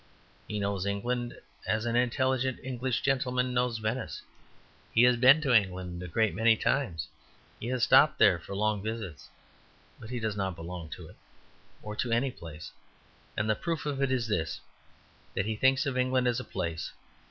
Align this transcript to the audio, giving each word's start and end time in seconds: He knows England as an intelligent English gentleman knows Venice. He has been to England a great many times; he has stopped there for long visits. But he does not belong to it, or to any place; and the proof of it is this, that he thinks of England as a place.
He 0.47 0.59
knows 0.59 0.87
England 0.87 1.39
as 1.67 1.85
an 1.85 1.95
intelligent 1.95 2.59
English 2.63 3.01
gentleman 3.01 3.53
knows 3.53 3.77
Venice. 3.77 4.23
He 4.91 5.03
has 5.03 5.15
been 5.15 5.41
to 5.41 5.53
England 5.53 6.01
a 6.01 6.07
great 6.07 6.33
many 6.33 6.57
times; 6.57 7.07
he 7.59 7.67
has 7.67 7.83
stopped 7.83 8.17
there 8.17 8.39
for 8.39 8.55
long 8.55 8.81
visits. 8.81 9.29
But 9.99 10.09
he 10.09 10.19
does 10.19 10.35
not 10.35 10.55
belong 10.55 10.89
to 10.97 11.07
it, 11.07 11.17
or 11.83 11.95
to 11.97 12.11
any 12.11 12.31
place; 12.31 12.71
and 13.37 13.47
the 13.47 13.53
proof 13.53 13.85
of 13.85 14.01
it 14.01 14.11
is 14.11 14.27
this, 14.27 14.59
that 15.35 15.45
he 15.45 15.55
thinks 15.55 15.85
of 15.85 15.95
England 15.99 16.27
as 16.27 16.39
a 16.39 16.43
place. 16.45 16.93